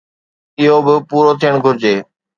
اهو 0.61 0.77
به 0.85 0.93
پورو 1.09 1.31
ٿيڻ 1.41 1.53
گهرجي. 1.63 1.95